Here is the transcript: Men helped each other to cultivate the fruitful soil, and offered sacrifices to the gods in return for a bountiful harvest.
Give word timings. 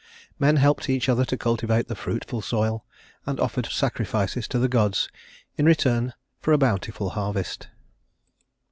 Men 0.39 0.55
helped 0.55 0.89
each 0.89 1.07
other 1.09 1.25
to 1.25 1.37
cultivate 1.37 1.87
the 1.87 1.93
fruitful 1.93 2.41
soil, 2.41 2.83
and 3.27 3.39
offered 3.39 3.67
sacrifices 3.67 4.47
to 4.47 4.57
the 4.57 4.67
gods 4.67 5.09
in 5.59 5.67
return 5.67 6.13
for 6.39 6.51
a 6.53 6.57
bountiful 6.57 7.11
harvest. 7.11 7.67